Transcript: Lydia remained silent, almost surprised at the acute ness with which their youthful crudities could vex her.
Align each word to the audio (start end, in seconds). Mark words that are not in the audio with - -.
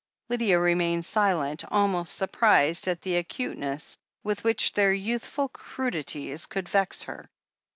Lydia 0.29 0.57
remained 0.57 1.05
silent, 1.05 1.63
almost 1.67 2.15
surprised 2.15 2.87
at 2.87 3.03
the 3.03 3.17
acute 3.17 3.55
ness 3.59 3.95
with 4.23 4.43
which 4.43 4.73
their 4.73 4.91
youthful 4.91 5.47
crudities 5.49 6.47
could 6.47 6.67
vex 6.67 7.03
her. 7.03 7.29